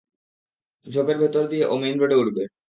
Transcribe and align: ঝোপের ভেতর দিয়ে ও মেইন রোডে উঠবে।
ঝোপের 0.87 1.17
ভেতর 1.17 1.43
দিয়ে 1.47 1.65
ও 1.65 1.73
মেইন 1.81 1.95
রোডে 1.99 2.15
উঠবে। 2.15 2.43